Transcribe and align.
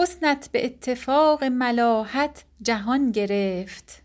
حسنت 0.00 0.48
به 0.52 0.66
اتفاق 0.66 1.44
ملاحت 1.44 2.44
جهان 2.62 3.12
گرفت. 3.12 4.02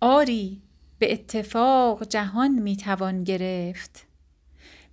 آری 0.00 0.62
به 0.98 1.12
اتفاق 1.12 2.08
جهان 2.08 2.50
می 2.50 2.76
توان 2.76 3.24
گرفت. 3.24 4.06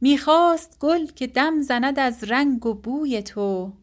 می 0.01 0.17
خواست 0.17 0.79
گل 0.79 1.05
که 1.05 1.27
دم 1.27 1.61
زند 1.61 1.99
از 1.99 2.23
رنگ 2.23 2.65
و 2.65 2.73
بوی 2.73 3.21
تو 3.21 3.73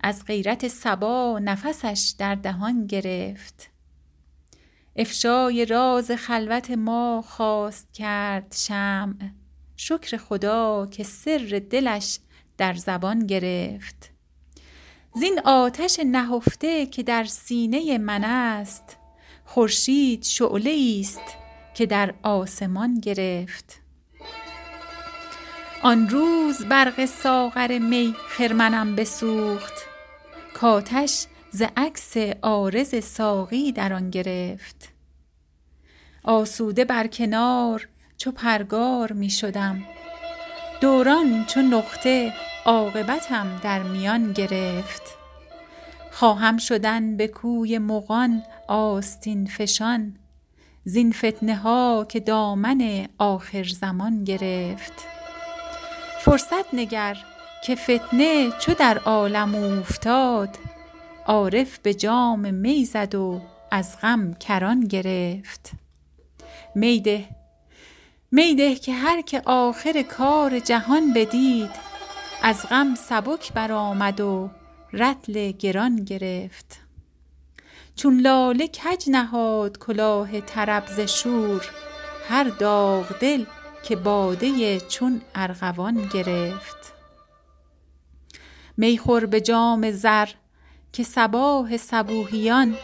از 0.00 0.24
غیرت 0.24 0.68
صبا 0.68 1.38
نفسش 1.38 2.14
در 2.18 2.34
دهان 2.34 2.86
گرفت. 2.86 3.70
افشای 4.96 5.64
راز 5.64 6.10
خلوت 6.10 6.70
ما 6.70 7.22
خواست 7.26 7.94
کرد 7.94 8.54
شمع 8.58 9.30
شکر 9.76 10.16
خدا 10.16 10.86
که 10.86 11.04
سر 11.04 11.62
دلش 11.70 12.18
در 12.56 12.74
زبان 12.74 13.26
گرفت. 13.26 14.15
زین 15.20 15.40
آتش 15.44 16.00
نهفته 16.06 16.86
که 16.86 17.02
در 17.02 17.24
سینه 17.24 17.98
من 17.98 18.24
است. 18.24 18.96
خورشید 19.44 20.24
شعله 20.24 21.00
است 21.00 21.22
که 21.74 21.86
در 21.86 22.14
آسمان 22.22 23.00
گرفت. 23.00 23.80
آن 25.82 26.08
روز 26.08 26.64
برق 26.64 27.04
ساغر 27.04 27.78
می 27.78 28.14
خرمنم 28.28 28.96
بسوخت. 28.96 29.74
کآتش 30.54 31.26
ز 31.50 31.62
عکس 31.76 32.16
عارض 32.42 33.04
ساقی 33.04 33.72
در 33.72 33.92
آن 33.92 34.10
گرفت. 34.10 34.88
آسوده 36.24 36.84
بر 36.84 37.06
کنار 37.06 37.88
چو 38.16 38.32
پرگار 38.32 39.12
می 39.12 39.30
شدم. 39.30 39.82
دوران 40.80 41.44
چو 41.46 41.62
نقطه 41.62 42.32
عاقبتم 42.66 43.60
در 43.62 43.82
میان 43.82 44.32
گرفت. 44.32 45.02
خواهم 46.10 46.58
شدن 46.58 47.16
به 47.16 47.28
کوی 47.28 47.78
مغان 47.78 48.42
آستین 48.68 49.46
فشان 49.46 50.16
زین 50.84 51.12
فتنه 51.12 51.56
ها 51.56 52.06
که 52.08 52.20
دامن 52.20 53.08
آخرزمان 53.18 54.24
گرفت. 54.24 54.92
فرصت 56.20 56.74
نگر 56.74 57.16
که 57.64 57.76
فتنه 57.76 58.50
چو 58.60 58.74
در 58.74 58.98
عالم 58.98 59.54
اوفتاد 59.54 60.58
عارف 61.26 61.78
به 61.78 61.94
جام 61.94 62.54
می 62.54 62.84
زد 62.84 63.14
و 63.14 63.40
از 63.70 63.96
غم 64.02 64.34
کران 64.34 64.80
گرفت. 64.80 65.70
می 66.74 67.00
ده 67.00 67.24
می 68.32 68.54
ده 68.54 68.74
که 68.74 68.92
هر 68.92 69.22
که 69.22 69.42
آخر 69.44 70.02
کار 70.02 70.58
جهان 70.58 71.12
بدید 71.12 71.85
از 72.42 72.66
غم 72.70 72.94
سبک 72.94 73.52
برآمد 73.52 74.20
و 74.20 74.50
رطل 74.92 75.50
گران 75.50 75.96
گرفت. 75.96 76.80
چون 77.96 78.20
لاله 78.20 78.68
کج 78.68 79.10
نهاد 79.10 79.78
کلاه 79.78 80.40
طرب 80.40 80.86
ز 80.86 81.00
شور 81.00 81.66
هر 82.28 82.44
داغدل 82.44 83.44
که 83.82 83.96
باده 83.96 84.80
چون 84.80 85.20
ارغوان 85.34 86.08
گرفت. 86.12 86.92
می 88.76 88.98
خور 88.98 89.26
به 89.26 89.40
جام 89.40 89.90
زر 89.90 90.28
که 90.92 91.04
صباح 91.04 91.76
صبوحیان 91.76 92.76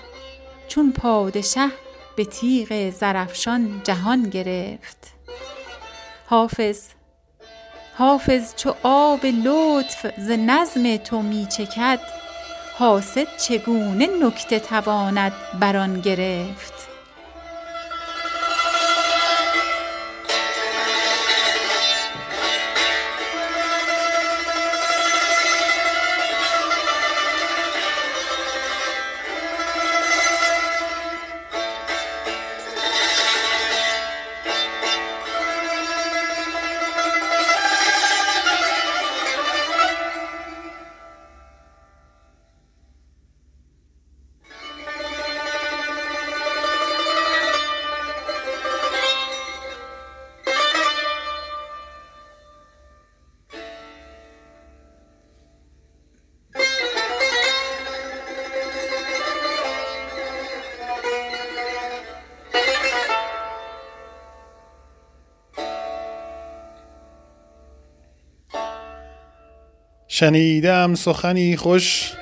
چون 0.69 0.93
پادشه 0.93 1.69
به 2.17 2.25
تیغ 2.25 2.91
زرافشان 2.91 3.81
جهان 3.85 4.23
گرفت. 4.23 5.13
حافظ 6.27 6.89
حافظ 8.03 8.55
چو 8.57 8.75
آب 8.83 9.27
لطف 9.27 10.07
ز 10.19 10.31
نظم 10.31 10.97
تو 10.97 11.23
می 11.23 11.47
چکد 11.47 12.01
حاسد 12.79 13.37
چگونه 13.37 14.09
نکته 14.23 14.59
تواند 14.59 15.33
بر 15.61 15.77
گرفت؟ 16.01 16.92
شنیده 70.23 70.73
ام 70.73 70.95
سخنی 70.95 71.57
خوش 71.57 72.13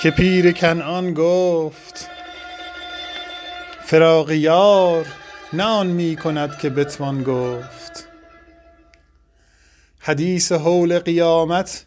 که 0.00 0.10
پیر 0.10 0.52
کنعان 0.52 1.14
گفت 1.14 2.10
فراق 3.84 4.30
یار 4.30 5.06
نه 5.52 5.64
آن 5.64 5.86
می 5.86 6.16
کند 6.16 6.58
که 6.58 6.70
بتوان 6.70 7.22
گفت. 7.22 8.08
حدیث 9.98 10.52
هول 10.52 10.98
قیامت 10.98 11.86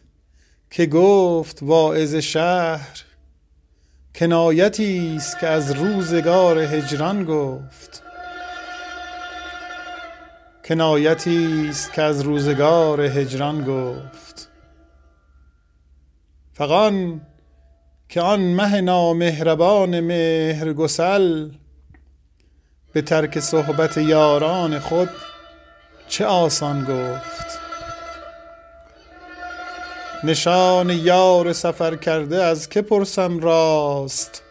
که 0.70 0.86
گفت 0.86 1.58
واعظ 1.62 2.14
شهر 2.14 3.02
کنایتی 4.14 5.14
است 5.16 5.38
که 5.38 5.46
از 5.46 5.72
روزگار 5.72 6.58
هجران 6.58 7.24
گفت. 7.24 8.02
کنایتی 10.64 11.66
است 11.70 11.92
که 11.92 12.02
از 12.02 12.20
روزگار 12.20 13.00
هجران 13.00 13.64
گفت. 13.64 14.45
فغان 16.58 17.20
که 18.08 18.20
آن 18.20 18.40
مه 18.40 18.80
نامهربان 18.80 20.00
مهرگسل 20.00 21.50
به 22.92 23.02
ترک 23.02 23.40
صحبت 23.40 23.96
یاران 23.96 24.78
خود 24.78 25.08
چه 26.08 26.26
آسان 26.26 26.84
گفت. 26.84 27.58
نشان 30.24 30.90
یار 30.90 31.52
سفرکرده 31.52 32.42
از 32.42 32.68
که 32.68 32.82
پرسم 32.82 33.38
راست 33.38 34.42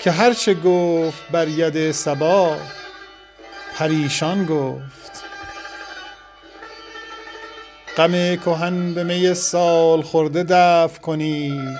که 0.00 0.10
هر 0.10 0.32
چه 0.32 0.54
گفت 0.54 1.30
بر 1.32 1.48
ید 1.48 1.92
صبا 1.92 2.56
پریشان 3.74 4.44
گفت. 4.44 5.27
غم 7.98 8.36
کهن 8.36 8.94
به 8.94 9.04
می 9.04 9.34
سالخورده 9.34 10.42
دفع 10.42 11.00
کنید 11.00 11.78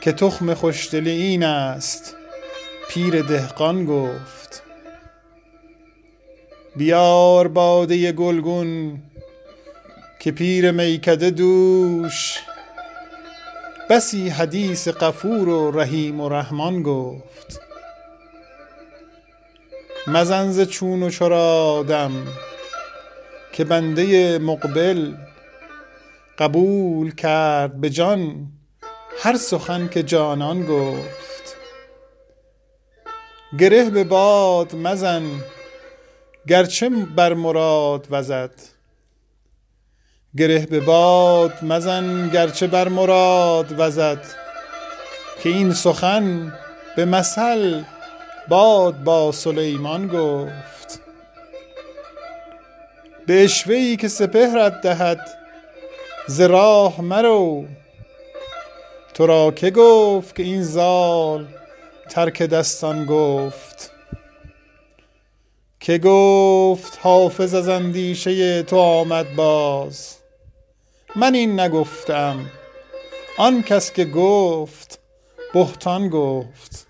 که 0.00 0.12
تخم 0.12 0.54
خوشدلی 0.54 1.10
این 1.10 1.44
است 1.44 2.16
پیر 2.88 3.22
دهقان 3.22 3.84
گفت. 3.84 4.62
بیار 6.76 7.48
باده 7.48 8.12
گلگون 8.12 9.02
که 10.20 10.32
پیر 10.32 10.70
میکده 10.70 11.30
دوش. 11.30 12.38
بسی 13.90 14.28
حدیث 14.28 14.88
غفور 14.88 15.48
و 15.48 15.70
رحیم 15.70 16.20
و 16.20 16.28
رحمان 16.28 16.82
گفت. 16.82 17.60
مزن 20.06 20.50
ز 20.50 20.60
چون 20.60 21.02
و 21.02 21.10
چرا 21.10 21.84
دم 21.88 22.12
که 23.60 23.64
بنده 23.64 24.38
مقبل 24.38 25.14
قبول 26.38 27.14
کرد 27.14 27.80
به 27.80 27.90
جان 27.90 28.46
هر 29.22 29.36
سخن 29.36 29.88
که 29.88 30.02
جانان 30.02 30.66
گفت. 30.66 31.56
گره 33.58 33.90
به 33.90 34.04
باد 34.04 34.76
مزن 34.76 35.22
گرچه 36.48 36.88
بر 36.88 37.34
مراد 37.34 38.06
وزد. 38.10 38.54
گره 40.36 40.66
به 40.66 40.80
باد 40.80 41.64
مزن 41.64 42.28
گرچه 42.28 42.66
بر 42.66 42.88
مراد 42.88 43.74
وزد. 43.78 44.24
که 45.42 45.48
این 45.48 45.72
سخن 45.72 46.52
به 46.96 47.04
مثل 47.04 47.82
باد 48.48 49.04
با 49.04 49.32
سلیمان 49.32 50.08
گفت. 50.08 50.99
به 53.30 53.44
عشوه 53.44 53.74
ای 53.74 53.96
که 53.96 54.08
سپهرت 54.08 54.80
دهد. 54.80 55.20
ز 56.26 56.40
راه 56.40 57.00
مرو. 57.00 57.64
تو 59.14 59.26
را 59.26 59.50
که 59.50 59.70
گفت 59.70 60.36
که 60.36 60.42
این 60.42 60.62
زال 60.62 61.46
ترک 62.08 62.42
دستان 62.42 63.04
گفت؟ 63.04 63.92
که 65.80 65.98
گفت 65.98 66.98
حافظ 67.02 67.54
از 67.54 67.68
اندیشه 67.68 68.62
تو 68.62 68.76
آمد 68.76 69.34
باز؟ 69.34 70.16
من 71.16 71.34
این 71.34 71.60
نگفتم. 71.60 72.50
آن 73.38 73.62
کس 73.62 73.92
که 73.92 74.04
گفت 74.04 75.00
بهتان 75.54 76.08
گفت. 76.08 76.86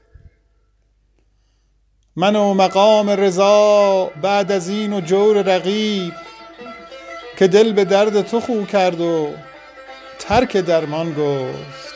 من 2.16 2.36
و 2.36 2.54
مقام 2.54 3.10
رضا 3.10 4.10
بعد 4.22 4.52
از 4.52 4.68
این 4.68 4.92
و 4.92 5.00
جور 5.00 5.42
رقیب 5.42 6.29
که 7.40 7.48
دل 7.48 7.72
به 7.72 7.84
درد 7.84 8.22
تو 8.22 8.40
خو 8.40 8.64
کرد 8.64 9.00
و 9.00 9.28
ترک 10.18 10.56
درمان 10.56 11.14
گفت. 11.14 11.89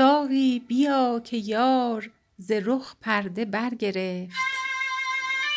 ساقی 0.00 0.58
بیا 0.68 1.20
که 1.24 1.36
یار 1.36 2.10
ز 2.38 2.52
رخ 2.64 2.94
پرده 3.00 3.44
برگرفت. 3.44 4.36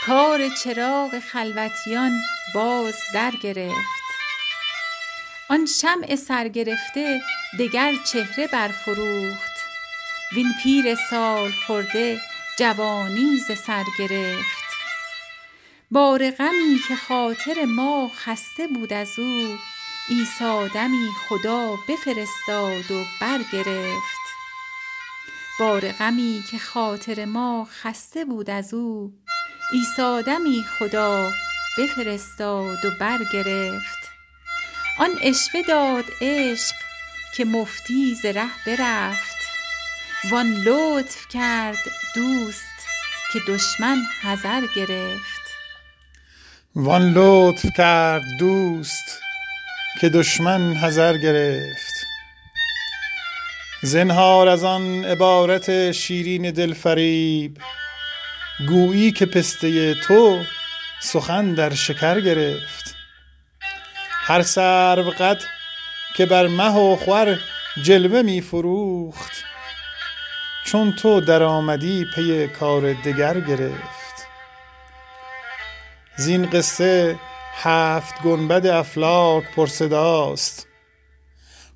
کار 0.05 0.49
چراغ 0.49 1.19
خلوتیان 1.19 2.11
باز 2.55 2.95
درگرفت. 3.13 4.03
آن 5.49 5.65
شمع 5.65 6.15
سرگرفته 6.15 7.21
دگر 7.59 7.93
چهره 8.11 8.47
برفروخت. 8.47 9.51
وین 10.35 10.53
پیر 10.63 10.95
سالخورده 11.09 12.21
جوانی 12.59 13.37
ز 13.37 13.51
سر 13.57 13.83
گرفت. 13.99 14.63
بار 15.91 16.31
غمی 16.31 16.79
که 16.87 16.95
خاطر 16.95 17.65
ما 17.65 18.11
خسته 18.15 18.67
بود 18.67 18.93
از 18.93 19.19
او 19.19 19.57
عیسی 20.09 20.69
دمی 20.73 21.09
خدا 21.29 21.75
بفرستاد 21.87 22.91
و 22.91 23.03
برگرفت. 23.21 24.22
بار 25.59 25.91
غمی 25.91 26.43
که 26.51 26.57
خاطر 26.57 27.25
ما 27.25 27.67
خسته 27.83 28.25
بود 28.25 28.49
از 28.49 28.73
او 28.73 29.13
عیسی 29.73 30.23
دمی 30.25 30.63
خدا 30.79 31.31
بفرستاد 31.77 32.85
و 32.85 32.91
برگرفت. 32.99 33.97
آن 34.99 35.09
عشوه 35.21 35.61
داد 35.61 36.05
عشق 36.21 36.75
که 37.35 37.45
مفتی 37.45 38.15
ز 38.15 38.25
ره 38.25 38.49
برفت. 38.65 39.37
وان 40.29 40.53
لطف 40.53 41.27
کرد 41.27 41.77
دوست 42.15 42.87
که 43.33 43.39
دشمن 43.47 43.97
حذر 44.21 44.61
گرفت. 44.75 45.43
وان 46.75 47.13
لطف 47.13 47.65
کرد 47.77 48.23
دوست 48.39 49.21
که 50.01 50.09
دشمن 50.09 50.75
حذر 50.75 51.17
گرفت. 51.17 51.92
زنهار 53.85 54.47
از 54.47 54.63
آن 54.63 55.05
عبارت 55.05 55.91
شیرین 55.91 56.51
دلفریب. 56.51 57.57
گویی 58.67 59.11
که 59.11 59.25
پسته 59.25 59.93
تو 59.93 60.39
سخن 61.01 61.53
در 61.53 61.73
شکر 61.73 62.19
گرفت. 62.19 62.95
هر 64.09 64.41
سرو 64.41 65.11
قد 65.11 65.41
که 66.15 66.25
بر 66.25 66.47
مه 66.47 66.75
و 66.75 66.95
خور 66.95 67.39
جلوه 67.81 68.21
می 68.21 68.41
فروخت 68.41 69.31
چون 70.65 70.91
تو 70.91 71.21
درآمدی 71.21 72.05
پی 72.15 72.47
کار 72.47 72.93
دگر 72.93 73.39
گرفت. 73.39 74.27
زین 76.15 76.49
قصه 76.49 77.19
هفت 77.53 78.21
گنبد 78.21 78.67
افلاک 78.67 79.43
پرصداست. 79.55 80.67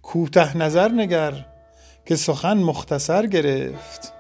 کوته 0.04 0.58
نظر 0.58 0.88
نگر 0.88 1.57
که 2.08 2.16
سخن 2.16 2.58
مختصر 2.58 3.26
گرفت. 3.26 4.14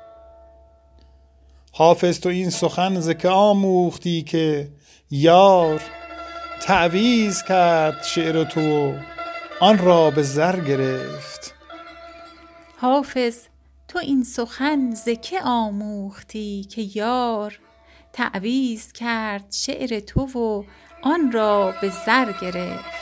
حافظ 1.71 2.19
تو 2.19 2.29
این 2.29 2.49
سخن 2.49 2.99
ز 2.99 3.09
که 3.09 3.29
آموختی 3.29 4.21
که 4.21 4.71
یار 5.11 5.81
تعویذ 6.61 7.43
کرد 7.43 8.03
شعر 8.03 8.43
تو 8.43 8.93
آن 9.59 9.77
را 9.77 10.11
به 10.11 10.23
زر 10.23 10.59
گرفت. 10.59 11.53
حافظ 12.77 13.37
تو 13.87 13.99
این 13.99 14.23
سخن 14.23 14.91
ز 14.91 15.09
که 15.09 15.41
آموختی 15.43 16.63
که 16.63 16.89
یار 16.95 17.59
تعویذ 18.13 18.91
کرد 18.91 19.51
شعر 19.51 19.99
تو 19.99 20.21
و 20.21 20.63
آن 21.01 21.31
را 21.31 21.73
به 21.81 21.89
زر 22.05 22.31
گرفت. 22.41 22.96